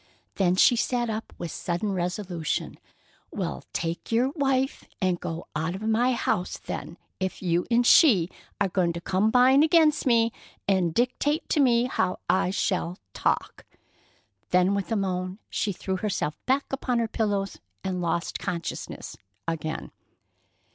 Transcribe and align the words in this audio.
Then 0.33 0.55
she 0.55 0.75
sat 0.75 1.11
up 1.11 1.31
with 1.37 1.51
sudden 1.51 1.91
resolution. 1.91 2.79
"Well, 3.29 3.63
take 3.71 4.11
your 4.11 4.29
wife 4.31 4.83
and 4.99 5.19
go 5.19 5.45
out 5.55 5.75
of 5.75 5.83
my 5.83 6.13
house, 6.13 6.57
then, 6.57 6.97
if 7.19 7.43
you 7.43 7.67
and 7.69 7.85
she 7.85 8.27
are 8.59 8.67
going 8.67 8.93
to 8.93 8.99
combine 9.01 9.61
against 9.61 10.07
me, 10.07 10.31
and 10.67 10.91
dictate 10.91 11.47
to 11.49 11.59
me 11.59 11.83
how 11.85 12.17
I 12.27 12.49
shall 12.49 12.97
talk!" 13.13 13.63
Then 14.49 14.73
with 14.73 14.91
a 14.91 14.95
moan 14.95 15.37
she 15.51 15.71
threw 15.71 15.97
herself 15.97 16.35
back 16.47 16.65
upon 16.71 16.97
her 16.97 17.07
pillows 17.07 17.59
and 17.83 18.01
lost 18.01 18.39
consciousness 18.39 19.15
again. 19.47 19.91